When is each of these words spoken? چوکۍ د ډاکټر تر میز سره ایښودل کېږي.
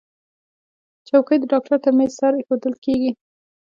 چوکۍ 1.07 1.37
د 1.39 1.43
ډاکټر 1.51 1.77
تر 1.83 1.91
میز 1.97 2.11
سره 2.21 2.35
ایښودل 2.37 2.73
کېږي. 2.85 3.11